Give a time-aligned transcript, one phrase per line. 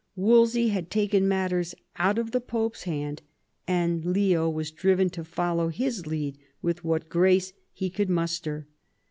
[0.15, 3.21] Wolsey had taken matters out of the Pope's hand,
[3.67, 8.65] and Leo was driven to follow his lead with what grace he could muster.